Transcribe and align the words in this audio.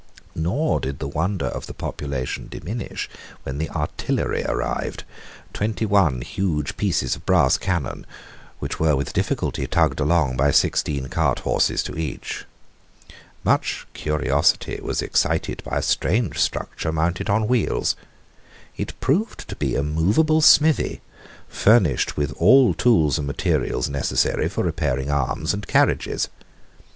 Nor 0.33 0.79
did 0.79 0.97
the 0.97 1.07
wonder 1.07 1.45
of 1.45 1.67
the 1.67 1.75
population 1.75 2.47
diminish 2.49 3.07
when 3.43 3.59
the 3.59 3.69
artillery 3.69 4.43
arrived, 4.43 5.03
twenty 5.53 5.85
one 5.85 6.21
huge 6.21 6.75
pieces 6.75 7.15
of 7.15 7.23
brass 7.23 7.55
cannon, 7.59 8.07
which 8.57 8.79
were 8.79 8.95
with 8.95 9.13
difficulty 9.13 9.67
tugged 9.67 9.99
along 9.99 10.37
by 10.37 10.49
sixteen 10.49 11.07
cart 11.07 11.41
horses 11.41 11.83
to 11.83 11.95
each. 11.95 12.45
Much 13.43 13.85
curiosity 13.93 14.79
was 14.81 15.03
excited 15.03 15.61
by 15.63 15.77
a 15.77 15.83
strange 15.83 16.39
structure 16.39 16.91
mounted 16.91 17.29
on 17.29 17.47
wheels. 17.47 17.95
It 18.77 18.99
proved 19.01 19.47
to 19.49 19.55
be 19.55 19.75
a 19.75 19.83
moveable 19.83 20.41
smithy, 20.41 21.01
furnished 21.47 22.17
with 22.17 22.31
all 22.39 22.73
tools 22.73 23.19
and 23.19 23.27
materials 23.27 23.87
necessary 23.87 24.49
for 24.49 24.63
repairing 24.63 25.11
arms 25.11 25.53
and 25.53 25.67
carriages. 25.67 26.27